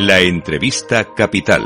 [0.00, 1.62] La entrevista capital.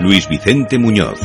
[0.00, 1.20] Luis Vicente Muñoz.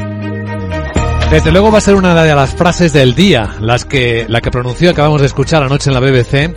[1.32, 4.52] Desde luego va a ser una de las frases del día, las que, la que
[4.52, 6.54] pronunció, acabamos de escuchar anoche en la BBC,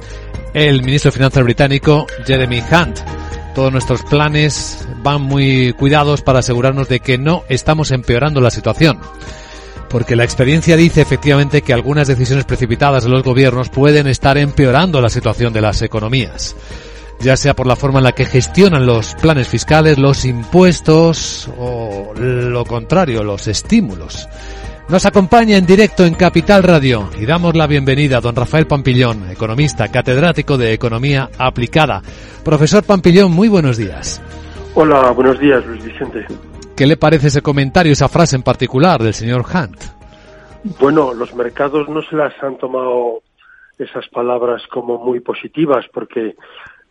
[0.55, 2.99] el ministro de Finanzas británico Jeremy Hunt.
[3.55, 8.99] Todos nuestros planes van muy cuidados para asegurarnos de que no estamos empeorando la situación.
[9.89, 15.01] Porque la experiencia dice efectivamente que algunas decisiones precipitadas de los gobiernos pueden estar empeorando
[15.01, 16.57] la situación de las economías
[17.19, 22.13] ya sea por la forma en la que gestionan los planes fiscales, los impuestos o
[22.15, 24.29] lo contrario, los estímulos.
[24.89, 29.29] Nos acompaña en directo en Capital Radio y damos la bienvenida a don Rafael Pampillón,
[29.31, 32.03] economista, catedrático de Economía Aplicada.
[32.45, 34.23] Profesor Pampillón, muy buenos días.
[34.75, 36.25] Hola, buenos días, Luis Vicente.
[36.77, 39.81] ¿Qué le parece ese comentario, esa frase en particular del señor Hunt?
[40.79, 43.23] Bueno, los mercados no se las han tomado
[43.79, 46.37] esas palabras como muy positivas porque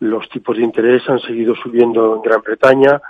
[0.00, 3.00] los tipos de interés han seguido subiendo en Gran Bretaña,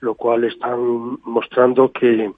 [0.00, 0.78] lo cual están
[1.24, 2.30] mostrando que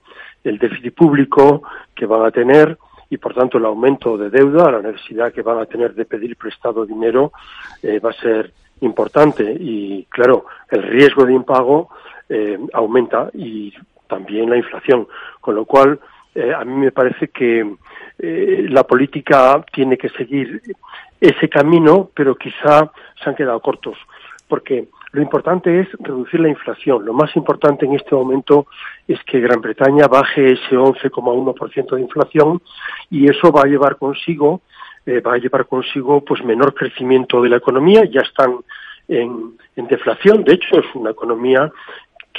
[0.45, 1.63] el déficit público
[1.93, 2.77] que van a tener
[3.09, 6.37] y por tanto el aumento de deuda, la necesidad que van a tener de pedir
[6.37, 7.33] prestado dinero
[7.83, 11.89] eh, va a ser importante y claro, el riesgo de impago
[12.29, 13.73] eh, aumenta y
[14.07, 15.07] también la inflación,
[15.41, 15.99] con lo cual
[16.35, 17.75] eh, a mí me parece que
[18.21, 20.61] la política tiene que seguir
[21.21, 22.91] ese camino, pero quizá
[23.23, 23.97] se han quedado cortos,
[24.49, 27.05] porque lo importante es reducir la inflación.
[27.05, 28.67] Lo más importante en este momento
[29.07, 32.61] es que Gran Bretaña baje ese 11,1% de inflación
[33.09, 34.61] y eso va a llevar consigo
[35.05, 38.03] eh, va a llevar consigo pues menor crecimiento de la economía.
[38.05, 38.57] Ya están
[39.07, 40.43] en deflación.
[40.43, 41.71] De hecho, es una economía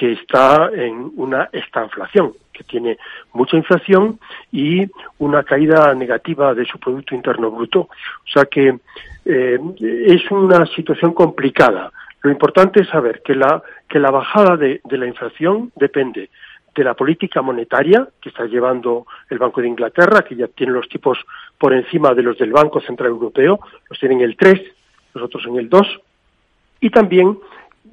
[0.01, 2.97] que está en una estanflación, que tiene
[3.35, 4.19] mucha inflación
[4.51, 4.87] y
[5.19, 7.81] una caída negativa de su Producto Interno Bruto.
[7.81, 8.79] O sea que
[9.27, 11.93] eh, es una situación complicada.
[12.23, 16.31] Lo importante es saber que la, que la bajada de, la inflación depende
[16.75, 20.89] de la política monetaria que está llevando el Banco de Inglaterra, que ya tiene los
[20.89, 21.19] tipos
[21.59, 23.61] por encima de los del Banco Central Europeo,
[23.91, 24.63] los tienen el 3,
[25.15, 26.01] nosotros en el 2,
[26.81, 27.37] y también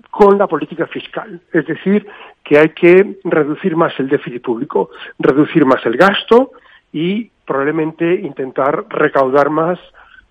[0.09, 2.07] con la política fiscal, es decir,
[2.43, 6.51] que hay que reducir más el déficit público, reducir más el gasto
[6.91, 9.79] y probablemente intentar recaudar más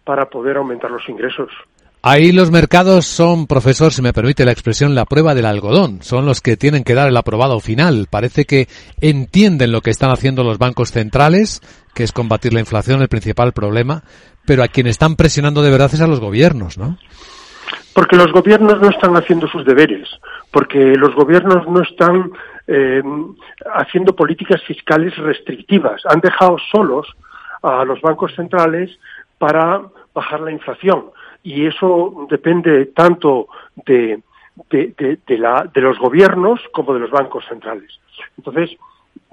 [0.04, 1.50] para poder aumentar los ingresos.
[2.09, 6.03] Ahí los mercados son, profesor, si me permite la expresión, la prueba del algodón.
[6.03, 8.06] Son los que tienen que dar el aprobado final.
[8.08, 8.69] Parece que
[9.00, 11.62] entienden lo que están haciendo los bancos centrales,
[11.94, 14.04] que es combatir la inflación, el principal problema,
[14.44, 16.97] pero a quien están presionando de verdad es a los gobiernos, ¿no?
[17.97, 20.07] Porque los gobiernos no están haciendo sus deberes,
[20.53, 22.31] porque los gobiernos no están
[22.67, 23.03] eh,
[23.75, 26.03] haciendo políticas fiscales restrictivas.
[26.05, 27.06] Han dejado solos
[27.62, 28.99] a los bancos centrales
[29.39, 29.81] para
[30.12, 31.06] bajar la inflación
[31.43, 33.49] y eso depende tanto
[33.87, 34.21] de,
[35.75, 37.99] los gobiernos como de los bancos centrales.
[38.37, 38.77] Entonces,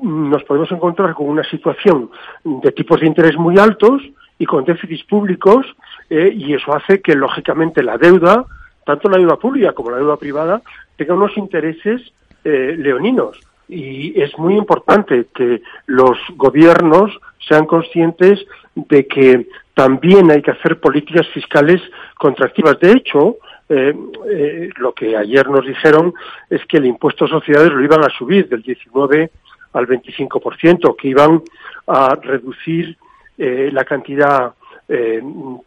[0.01, 2.11] nos podemos encontrar con una situación
[2.45, 4.01] de tipos de interés muy altos
[4.37, 5.65] y con déficits públicos
[6.09, 8.45] eh, y eso hace que, lógicamente, la deuda,
[8.85, 10.61] tanto la deuda pública como la deuda privada,
[10.95, 12.01] tenga unos intereses
[12.43, 13.39] eh, leoninos.
[13.69, 17.17] Y es muy importante que los gobiernos
[17.47, 18.45] sean conscientes
[18.75, 21.81] de que también hay que hacer políticas fiscales
[22.17, 22.79] contractivas.
[22.79, 23.37] De hecho,
[23.69, 26.13] eh, lo que ayer nos dijeron
[26.49, 29.31] es que el impuesto a sociedades lo iban a subir del 19
[29.73, 31.41] al 25%, que iban
[31.87, 32.97] a reducir
[33.37, 34.53] eh, la cantidad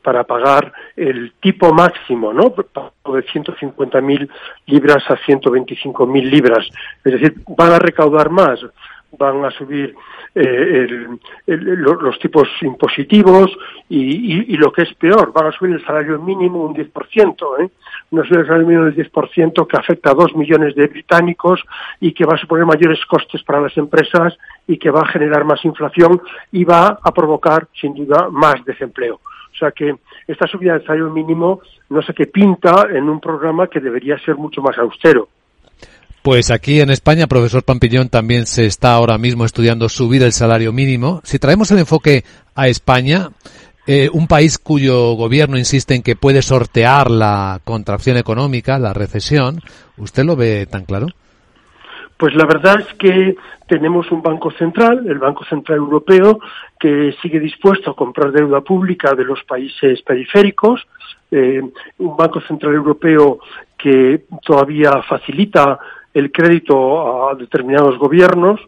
[0.03, 2.51] para pagar el tipo máximo, ¿no?
[2.51, 4.29] De 150.000
[4.67, 6.69] libras a 125.000 libras.
[7.03, 8.61] Es decir, van a recaudar más,
[9.19, 9.95] van a subir
[10.35, 11.07] eh,
[11.47, 13.51] los tipos impositivos
[13.89, 17.71] y, lo que es peor, van a subir el salario mínimo un 10%, ¿eh?
[18.11, 21.63] una subida del salario mínimo del 10% que afecta a dos millones de británicos
[22.01, 24.37] y que va a suponer mayores costes para las empresas
[24.67, 26.21] y que va a generar más inflación
[26.53, 29.21] y va a provocar, sin duda, más desempleo.
[29.53, 29.97] O sea que
[30.27, 34.37] esta subida del salario mínimo no sé qué pinta en un programa que debería ser
[34.37, 35.29] mucho más austero.
[36.27, 40.73] Pues aquí en España, profesor Pampillón, también se está ahora mismo estudiando subir el salario
[40.73, 41.21] mínimo.
[41.23, 42.25] Si traemos el enfoque
[42.57, 43.29] a España,
[43.87, 49.61] eh, un país cuyo gobierno insiste en que puede sortear la contracción económica, la recesión,
[49.99, 51.07] ¿usted lo ve tan claro?
[52.17, 53.37] Pues la verdad es que
[53.69, 56.41] tenemos un Banco Central, el Banco Central Europeo,
[56.81, 60.89] que sigue dispuesto a comprar deuda pública de los países periféricos,
[61.31, 61.63] eh,
[61.99, 63.39] un Banco Central Europeo
[63.79, 65.79] que todavía facilita
[66.17, 68.59] el crédito a determinados gobiernos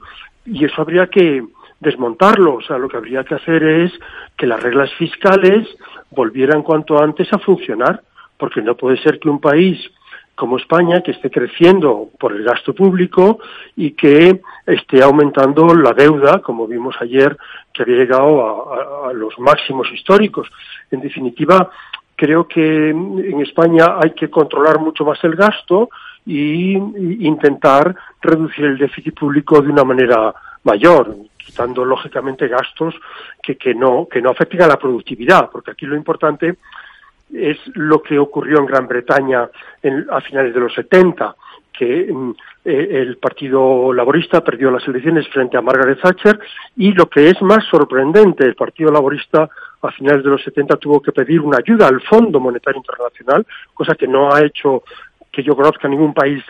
[0.45, 1.43] y eso habría que
[1.81, 2.57] desmontarlo.
[2.57, 3.93] O sea, lo que habría que hacer es
[4.37, 5.67] que las reglas fiscales
[6.11, 8.03] volvieran cuanto antes a funcionar,
[8.37, 9.79] porque no puede ser que un país
[10.35, 13.39] como España, que esté creciendo por el gasto público
[13.75, 17.37] y que esté aumentando la deuda, como vimos ayer,
[17.73, 20.49] que había llegado a, los máximos históricos.
[20.91, 21.71] En definitiva,
[22.15, 25.89] creo que en España hay que controlar mucho más el gasto
[26.29, 26.77] y,
[27.27, 30.35] intentar reducir el déficit público de una manera
[30.65, 32.95] mayor, quitando lógicamente gastos
[33.43, 36.57] que, que no que no afecten a la productividad, porque aquí lo importante
[37.33, 39.49] es lo que ocurrió en Gran Bretaña
[40.11, 41.35] a finales de los 70,
[41.73, 42.31] que mm,
[42.65, 46.39] eh, el Partido Laborista perdió las elecciones frente a Margaret Thatcher
[46.77, 49.49] y lo que es más sorprendente, el Partido Laborista
[49.81, 53.95] a finales de los 70 tuvo que pedir una ayuda al Fondo Monetario Internacional, cosa
[53.95, 54.83] que no ha hecho
[55.39, 56.43] que yo conozca ningún país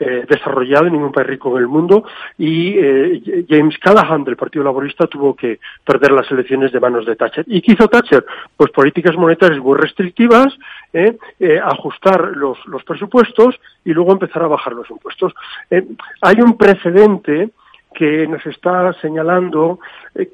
[0.00, 2.02] eh, desarrollado ningún país rico en el mundo
[2.36, 7.14] y eh, James Callaghan del Partido Laborista tuvo que perder las elecciones de manos de
[7.14, 7.44] Thatcher.
[7.46, 8.24] ¿Y qué hizo Thatcher?
[8.56, 10.48] Pues políticas monetarias muy restrictivas,
[10.92, 11.16] eh,
[11.62, 15.32] ajustar los, los presupuestos y luego empezar a bajar los impuestos.
[15.70, 17.50] hay un precedente
[17.94, 19.78] que nos está señalando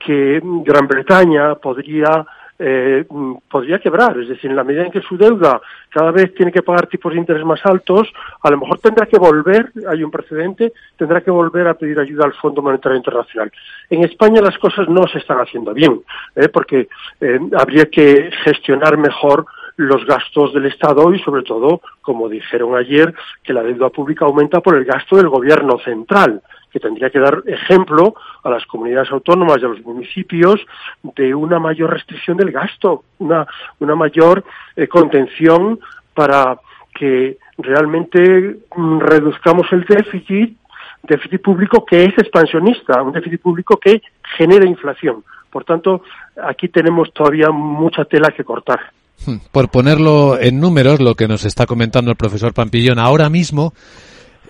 [0.00, 2.24] que Gran Bretaña podría
[2.58, 3.04] eh,
[3.48, 4.18] podría quebrar.
[4.18, 5.60] Es decir, en la medida en que su deuda
[5.90, 8.08] cada vez tiene que pagar tipos de interés más altos,
[8.42, 12.24] a lo mejor tendrá que volver, hay un precedente, tendrá que volver a pedir ayuda
[12.24, 13.52] al Fondo Monetario Internacional.
[13.90, 16.00] En España las cosas no se están haciendo bien,
[16.34, 16.48] ¿eh?
[16.48, 16.88] porque
[17.20, 19.46] eh, habría que gestionar mejor
[19.76, 23.14] los gastos del Estado y, sobre todo, como dijeron ayer,
[23.44, 27.42] que la deuda pública aumenta por el gasto del Gobierno central que tendría que dar
[27.46, 30.60] ejemplo a las comunidades autónomas y a los municipios
[31.02, 33.46] de una mayor restricción del gasto, una,
[33.80, 34.44] una mayor
[34.76, 35.80] eh, contención
[36.14, 36.58] para
[36.94, 40.56] que realmente mm, reduzcamos el déficit,
[41.02, 44.02] déficit público que es expansionista, un déficit público que
[44.36, 45.24] genera inflación.
[45.50, 46.02] Por tanto,
[46.42, 48.80] aquí tenemos todavía mucha tela que cortar.
[49.26, 53.72] Hmm, por ponerlo en números, lo que nos está comentando el profesor Pampillón, ahora mismo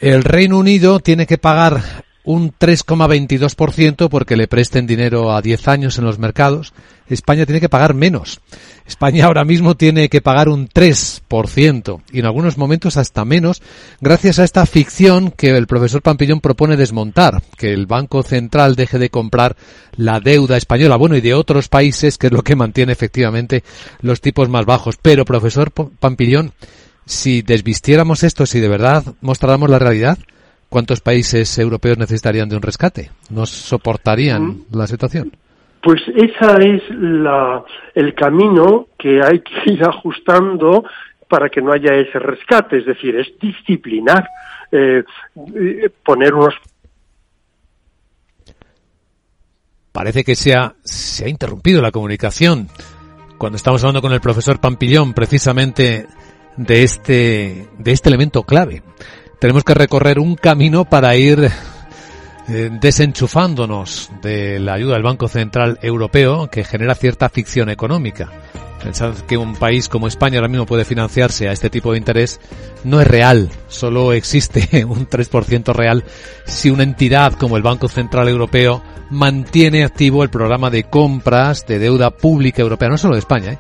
[0.00, 1.80] el Reino Unido tiene que pagar
[2.24, 6.74] un 3,22% porque le presten dinero a 10 años en los mercados.
[7.08, 8.40] España tiene que pagar menos.
[8.86, 13.62] España ahora mismo tiene que pagar un 3% y en algunos momentos hasta menos
[14.00, 18.98] gracias a esta ficción que el profesor Pampillón propone desmontar, que el Banco Central deje
[18.98, 19.56] de comprar
[19.96, 23.64] la deuda española, bueno, y de otros países, que es lo que mantiene efectivamente
[24.00, 24.96] los tipos más bajos.
[25.00, 26.52] Pero, profesor Pampillón,
[27.04, 30.18] si desvistiéramos esto, si de verdad mostráramos la realidad,
[30.68, 33.10] ¿cuántos países europeos necesitarían de un rescate?
[33.30, 35.32] ¿No soportarían la situación?
[35.82, 37.62] Pues esa es la,
[37.94, 40.84] el camino que hay que ir ajustando
[41.28, 44.26] para que no haya ese rescate, es decir, es disciplinar,
[44.72, 45.02] eh,
[46.04, 46.54] poner unos
[49.92, 52.68] Parece que se ha, se ha interrumpido la comunicación
[53.36, 56.06] cuando estamos hablando con el profesor Pampillón precisamente
[56.56, 58.82] de este, de este elemento clave
[59.38, 61.50] tenemos que recorrer un camino para ir
[62.48, 68.30] eh, desenchufándonos de la ayuda del Banco Central Europeo que genera cierta ficción económica.
[68.82, 72.40] Pensar que un país como España ahora mismo puede financiarse a este tipo de interés
[72.84, 73.50] no es real.
[73.66, 76.04] Solo existe un 3% real
[76.46, 81.78] si una entidad como el Banco Central Europeo mantiene activo el programa de compras de
[81.78, 83.58] deuda pública europea, no solo de España, ¿eh?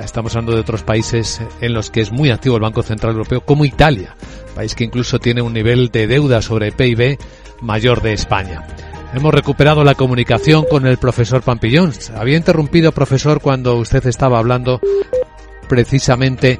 [0.00, 3.42] Estamos hablando de otros países en los que es muy activo el Banco Central Europeo,
[3.42, 4.14] como Italia
[4.52, 7.18] país que incluso tiene un nivel de deuda sobre PIB
[7.60, 8.66] mayor de España.
[9.14, 11.92] Hemos recuperado la comunicación con el profesor Pampillón.
[12.16, 14.80] Había interrumpido, profesor, cuando usted estaba hablando
[15.68, 16.58] precisamente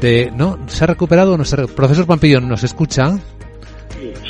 [0.00, 0.32] de...
[0.34, 0.58] ¿No?
[0.66, 1.44] ¿Se ha recuperado no.
[1.74, 3.16] Profesor Pampillón, ¿nos escucha?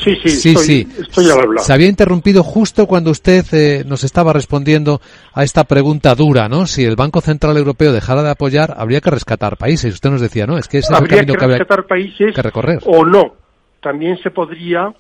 [0.03, 1.27] Sí, sí, sí, estoy,
[1.59, 5.01] Se había interrumpido justo cuando usted eh, nos estaba respondiendo
[5.33, 6.67] a esta pregunta dura, ¿no?
[6.67, 9.95] Si el Banco Central Europeo dejara de apoyar, habría que rescatar países.
[9.95, 10.59] Usted nos decía, ¿no?
[10.59, 12.81] Es que ese es el camino que, rescatar países que recorrer.
[12.85, 13.35] O no.
[13.81, 14.93] También se podría,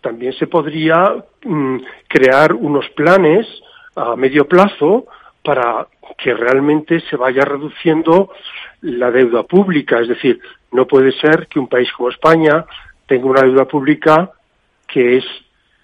[0.00, 1.76] también se podría mm,
[2.08, 3.46] crear unos planes
[3.96, 5.06] a medio plazo
[5.42, 5.86] para
[6.18, 8.30] que realmente se vaya reduciendo
[8.82, 10.00] la deuda pública.
[10.00, 10.40] Es decir,
[10.72, 12.64] no puede ser que un país como España
[13.06, 14.32] tenga una deuda pública
[14.86, 15.24] que es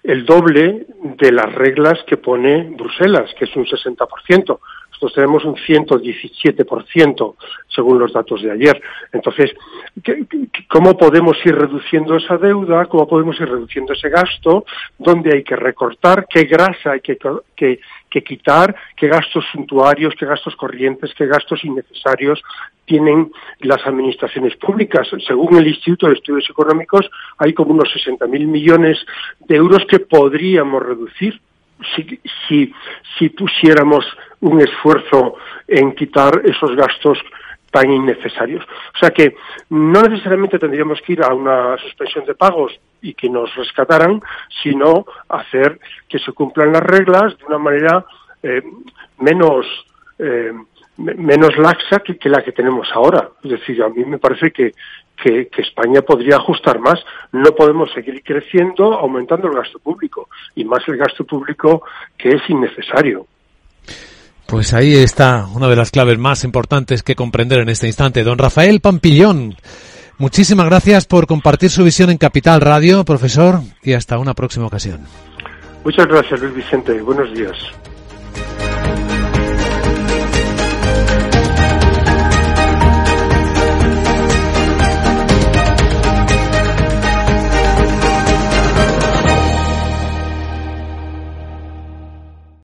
[0.03, 0.85] el doble
[1.17, 4.59] de las reglas que pone Bruselas, que es un 60%.
[5.03, 7.35] Nosotros tenemos un 117%
[7.67, 8.81] según los datos de ayer.
[9.11, 9.51] Entonces,
[10.69, 12.85] ¿cómo podemos ir reduciendo esa deuda?
[12.85, 14.65] ¿Cómo podemos ir reduciendo ese gasto?
[14.97, 16.25] ¿Dónde hay que recortar?
[16.29, 17.17] ¿Qué grasa hay que,
[17.53, 18.73] que, que quitar?
[18.95, 20.13] ¿Qué gastos suntuarios?
[20.17, 21.13] ¿Qué gastos corrientes?
[21.17, 22.41] ¿Qué gastos innecesarios?
[22.85, 23.31] tienen
[23.61, 25.07] las administraciones públicas.
[25.25, 28.97] Según el Instituto de Estudios Económicos, hay como unos 60.000 millones
[29.39, 31.39] de euros que podríamos reducir
[31.95, 32.73] si, si,
[33.17, 34.05] si pusiéramos
[34.41, 35.35] un esfuerzo
[35.67, 37.19] en quitar esos gastos
[37.73, 38.63] tan innecesarios.
[38.95, 39.35] O sea que
[39.69, 44.21] no necesariamente tendríamos que ir a una suspensión de pagos y que nos rescataran,
[44.61, 48.05] sino hacer que se cumplan las reglas de una manera
[48.43, 48.61] eh,
[49.17, 49.65] menos
[50.19, 50.53] eh,
[50.97, 53.29] menos laxa que, que, la que tenemos ahora.
[53.43, 54.73] Es decir, a mí me parece que,
[55.21, 56.99] que, que, España podría ajustar más.
[57.31, 61.83] No podemos seguir creciendo aumentando el gasto público y más el gasto público
[62.17, 63.27] que es innecesario.
[64.45, 68.23] Pues ahí está una de las claves más importantes que comprender en este instante.
[68.23, 69.55] Don Rafael Pampillón,
[70.19, 75.01] muchísimas gracias por compartir su visión en Capital Radio, profesor, y hasta una próxima ocasión.
[75.83, 77.01] Muchas gracias, Luis Vicente.
[77.01, 77.57] Buenos días.